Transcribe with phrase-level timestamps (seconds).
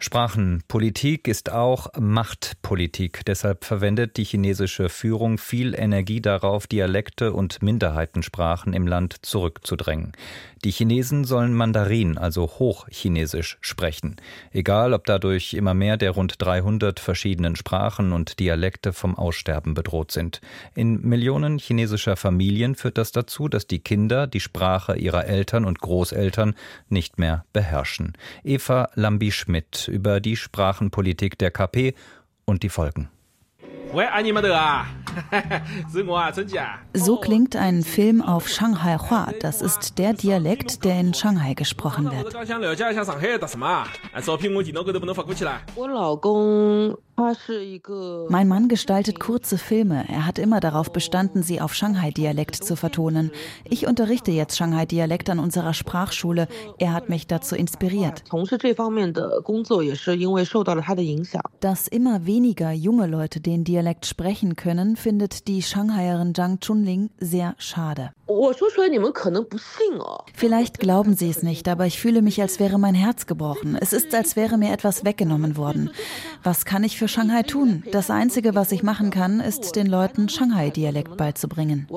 [0.00, 3.24] Sprachenpolitik ist auch Machtpolitik.
[3.26, 10.12] Deshalb verwendet die chinesische Führung viel Energie darauf, Dialekte und Minderheitensprachen im Land zurückzudrängen.
[10.64, 14.16] Die Chinesen sollen Mandarin, also Hochchinesisch, sprechen.
[14.52, 20.10] Egal, ob dadurch immer mehr der rund 300 verschiedenen Sprachen und Dialekte vom Aussterben bedroht
[20.10, 20.40] sind.
[20.74, 25.80] In Millionen chinesischer Familien führt das dazu, dass die Kinder die Sprache ihrer Eltern und
[25.80, 26.54] Großeltern
[26.88, 28.16] nicht mehr beherrschen.
[28.42, 31.94] Eva Lambi-Schmidt über die Sprachenpolitik der KP
[32.44, 33.08] und die Folgen.
[36.94, 39.32] So klingt ein Film auf Shanghai Hua.
[39.40, 42.34] Das ist der Dialekt, der in Shanghai gesprochen wird.
[48.28, 50.04] Mein Mann gestaltet kurze Filme.
[50.08, 53.32] Er hat immer darauf bestanden, sie auf Shanghai-Dialekt zu vertonen.
[53.64, 56.46] Ich unterrichte jetzt Shanghai-Dialekt an unserer Sprachschule.
[56.78, 58.22] Er hat mich dazu inspiriert.
[61.60, 67.54] Dass immer weniger junge Leute den Dialekt sprechen können, findet die Shanghaierin Zhang Chunling sehr
[67.58, 68.10] schade.
[70.34, 73.76] Vielleicht glauben Sie es nicht, aber ich fühle mich, als wäre mein Herz gebrochen.
[73.80, 75.90] Es ist, als wäre mir etwas weggenommen worden.
[76.42, 77.82] Was kann ich für Shanghai tun?
[77.90, 81.88] Das Einzige, was ich machen kann, ist, den Leuten Shanghai-Dialekt beizubringen.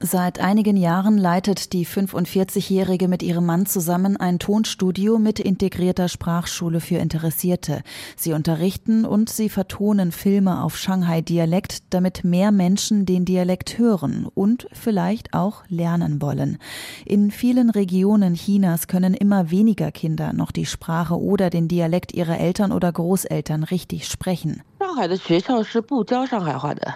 [0.00, 6.80] Seit einigen Jahren leitet die 45-Jährige mit ihrem Mann zusammen ein Tonstudio mit integrierter Sprachschule
[6.80, 7.82] für Interessierte.
[8.16, 14.66] Sie unterrichten und sie vertonen Filme auf Shanghai-Dialekt, damit mehr Menschen den Dialekt hören und
[14.72, 16.58] vielleicht auch lernen wollen.
[17.04, 22.38] In vielen Regionen Chinas können immer weniger Kinder noch die Sprache oder den Dialekt ihrer
[22.38, 24.63] Eltern oder Großeltern richtig sprechen.
[24.79, 26.93] 上海的学校是不教上海话的。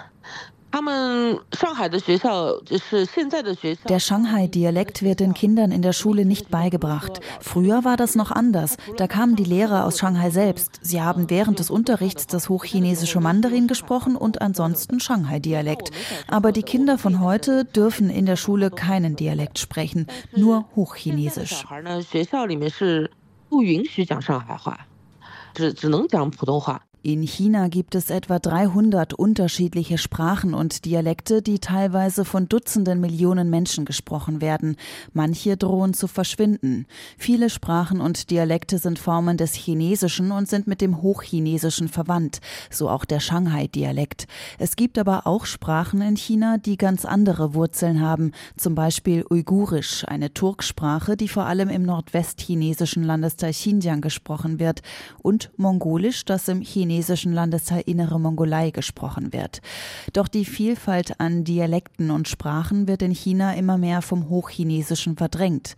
[3.88, 7.22] der Shanghai-Dialekt wird den Kindern in der Schule nicht beigebracht.
[7.40, 8.76] Früher war das noch anders.
[8.98, 10.82] Da kamen die Lehrer aus Shanghai selbst.
[10.82, 15.92] Sie haben während des Unterrichts das hochchinesische Mandarin gesprochen und ansonsten Shanghai-Dialekt.
[16.28, 21.64] Aber die Kinder von heute dürfen in der Schule keinen Dialekt sprechen, nur Hochchinesisch.
[23.48, 24.78] 不允许讲上海话，
[25.55, 26.90] 只只能讲普通话。
[27.03, 33.87] In China gibt es etwa 300 unterschiedliche Sprachen und Dialekte, die teilweise von Dutzenden Millionen Menschen
[33.87, 34.77] gesprochen werden.
[35.15, 36.85] Manche drohen zu verschwinden.
[37.17, 42.91] Viele Sprachen und Dialekte sind Formen des Chinesischen und sind mit dem Hochchinesischen verwandt, so
[42.91, 44.27] auch der Shanghai-Dialekt.
[44.59, 50.05] Es gibt aber auch Sprachen in China, die ganz andere Wurzeln haben, zum Beispiel Uigurisch,
[50.07, 54.83] eine Turksprache, die vor allem im nordwestchinesischen Landesteil Xinjiang gesprochen wird,
[55.23, 59.61] und Mongolisch, das im Chinesischen chinesischen Landesteil Innere Mongolei gesprochen wird.
[60.13, 65.77] Doch die Vielfalt an Dialekten und Sprachen wird in China immer mehr vom Hochchinesischen verdrängt.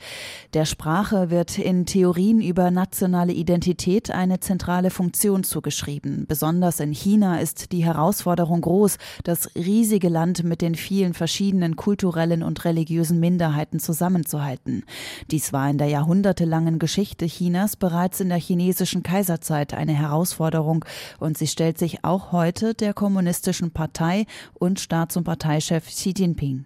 [0.54, 6.24] Der Sprache wird in Theorien über nationale Identität eine zentrale Funktion zugeschrieben.
[6.26, 12.42] Besonders in China ist die Herausforderung groß, das riesige Land mit den vielen verschiedenen kulturellen
[12.42, 14.84] und religiösen Minderheiten zusammenzuhalten.
[15.30, 20.86] Dies war in der jahrhundertelangen Geschichte Chinas bereits in der chinesischen Kaiserzeit eine Herausforderung,
[21.18, 26.64] und sie stellt sich auch heute der kommunistischen Partei und Staats- und Parteichef Xi Jinping.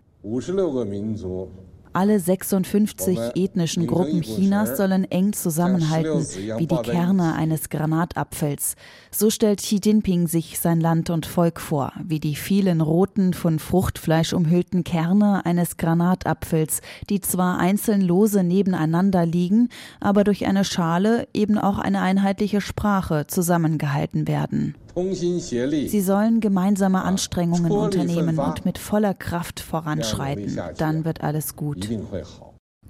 [1.97, 6.27] Alle 56 ethnischen Gruppen Chinas sollen eng zusammenhalten,
[6.59, 8.75] wie die Kerne eines Granatapfels.
[9.11, 13.59] So stellt Xi Jinping sich sein Land und Volk vor, wie die vielen roten, von
[13.59, 21.27] Fruchtfleisch umhüllten Kerne eines Granatapfels, die zwar einzeln lose nebeneinander liegen, aber durch eine Schale
[21.33, 24.75] eben auch eine einheitliche Sprache zusammengehalten werden.
[24.97, 30.59] Sie sollen gemeinsame Anstrengungen unternehmen und mit voller Kraft voranschreiten.
[30.79, 31.89] Dann wird alles gut.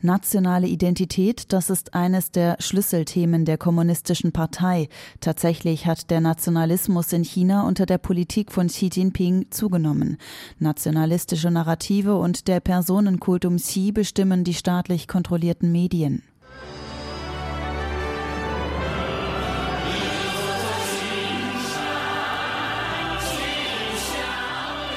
[0.03, 4.89] Nationale Identität, das ist eines der Schlüsselthemen der Kommunistischen Partei.
[5.21, 10.19] Tatsächlich hat der Nationalismus in China unter der Politik von Xi Jinping zugenommen.
[10.59, 16.23] Nationalistische Narrative und der Personenkult um Xi bestimmen die staatlich kontrollierten Medien.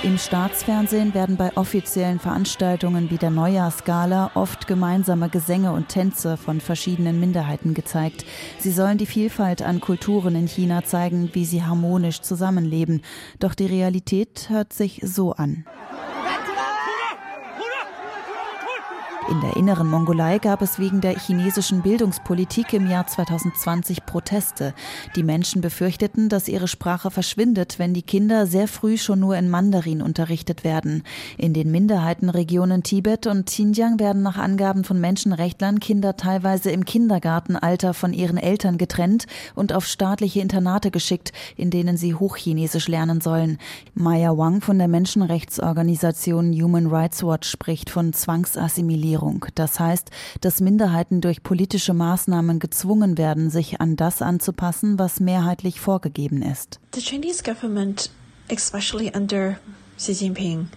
[0.02, 6.62] Im Staatsfernsehen werden bei offiziellen Veranstaltungen wie der Neujahrsgala oft gemeinsame Gesänge und Tänze von
[6.62, 8.24] verschiedenen Minderheiten gezeigt.
[8.60, 13.02] Sie sollen die Vielfalt an Kulturen in China zeigen, wie sie harmonisch zusammenleben.
[13.40, 15.66] Doch die Realität hört sich so an.
[19.30, 24.74] In der inneren Mongolei gab es wegen der chinesischen Bildungspolitik im Jahr 2020 Proteste.
[25.16, 29.48] Die Menschen befürchteten, dass ihre Sprache verschwindet, wenn die Kinder sehr früh schon nur in
[29.48, 31.04] Mandarin unterrichtet werden.
[31.38, 37.94] In den Minderheitenregionen Tibet und Xinjiang werden nach Angaben von Menschenrechtlern Kinder teilweise im Kindergartenalter
[37.94, 43.60] von ihren Eltern getrennt und auf staatliche Internate geschickt, in denen sie Hochchinesisch lernen sollen.
[43.94, 49.19] Maya Wang von der Menschenrechtsorganisation Human Rights Watch spricht von Zwangsassimilierung.
[49.20, 49.46] Diskriminierung.
[49.56, 50.10] Das heißt,
[50.42, 56.80] dass Minderheiten durch politische Maßnahmen gezwungen werden, sich an das anzupassen, was mehrheitlich vorgegeben ist.
[56.94, 58.10] The Chinese government,
[58.50, 59.58] especially under
[59.98, 60.68] Xi Jinping,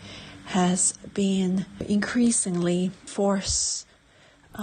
[0.55, 3.87] has been increasingly forced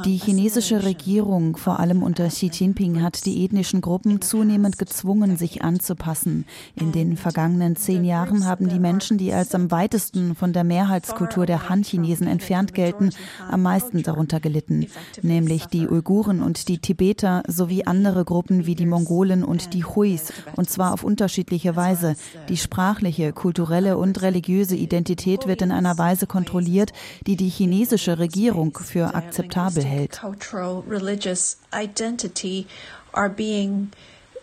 [0.05, 5.63] die chinesische Regierung, vor allem unter Xi Jinping, hat die ethnischen Gruppen zunehmend gezwungen, sich
[5.63, 6.45] anzupassen.
[6.75, 11.47] In den vergangenen zehn Jahren haben die Menschen, die als am weitesten von der Mehrheitskultur
[11.47, 13.09] der Han-Chinesen entfernt gelten,
[13.49, 14.85] am meisten darunter gelitten,
[15.23, 20.31] nämlich die Uiguren und die Tibeter sowie andere Gruppen wie die Mongolen und die Huis,
[20.55, 22.15] und zwar auf unterschiedliche Weise.
[22.47, 26.93] Die sprachliche, kulturelle und religiöse Identität wird in einer Weise kontrolliert,
[27.25, 29.78] die die chinesische Regierung für akzeptabel
[30.11, 32.67] Cultural, religious identity
[33.13, 33.91] are being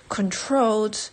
[0.09, 1.11] controlled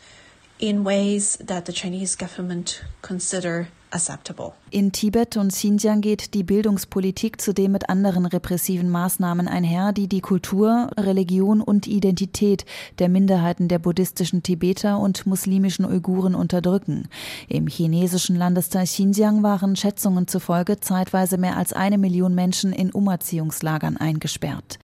[0.60, 4.54] in ways that the Chinese government consider acceptable.
[4.70, 10.22] In Tibet und Xinjiang geht die Bildungspolitik zudem mit anderen repressiven Maßnahmen einher, die die
[10.22, 12.66] Kultur, Religion und Identität
[13.00, 17.08] der Minderheiten der buddhistischen Tibeter und muslimischen Uiguren unterdrücken.
[17.48, 23.98] Im chinesischen Landesteil Xinjiang waren Schätzungen zufolge zeitweise mehr als eine Million Menschen in Umerziehungslagern
[23.98, 24.80] eingesperrt.